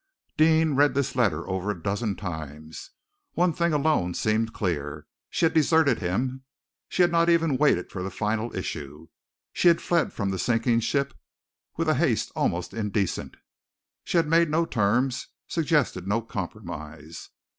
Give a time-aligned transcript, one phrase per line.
[0.35, 2.89] Deane read this letter over a dozen times.
[3.33, 5.05] One thing alone seemed clear.
[5.29, 6.43] She had deserted him.
[6.89, 9.09] She had not even waited for the final issue.
[9.53, 11.13] She had fled from the sinking ship
[11.77, 13.37] with a haste almost indecent.
[14.03, 17.29] She had made no terms, suggested no compromise.